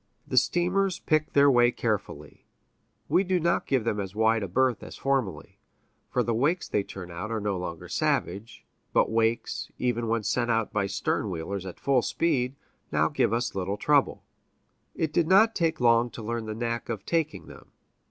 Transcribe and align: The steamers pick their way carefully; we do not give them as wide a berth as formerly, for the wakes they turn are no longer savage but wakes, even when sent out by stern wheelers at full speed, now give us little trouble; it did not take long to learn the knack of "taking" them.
The 0.27 0.35
steamers 0.37 0.97
pick 0.97 1.33
their 1.33 1.51
way 1.51 1.71
carefully; 1.71 2.47
we 3.07 3.23
do 3.23 3.39
not 3.39 3.67
give 3.67 3.83
them 3.83 3.99
as 3.99 4.15
wide 4.15 4.41
a 4.41 4.47
berth 4.47 4.81
as 4.81 4.97
formerly, 4.97 5.59
for 6.09 6.23
the 6.23 6.33
wakes 6.33 6.67
they 6.67 6.81
turn 6.81 7.11
are 7.11 7.39
no 7.39 7.55
longer 7.55 7.87
savage 7.87 8.65
but 8.93 9.11
wakes, 9.11 9.69
even 9.77 10.07
when 10.07 10.23
sent 10.23 10.49
out 10.49 10.73
by 10.73 10.87
stern 10.87 11.29
wheelers 11.29 11.67
at 11.67 11.79
full 11.79 12.01
speed, 12.01 12.55
now 12.91 13.09
give 13.09 13.31
us 13.31 13.53
little 13.53 13.77
trouble; 13.77 14.23
it 14.95 15.13
did 15.13 15.27
not 15.27 15.53
take 15.53 15.79
long 15.79 16.09
to 16.09 16.23
learn 16.23 16.47
the 16.47 16.55
knack 16.55 16.89
of 16.89 17.05
"taking" 17.05 17.45
them. 17.45 17.71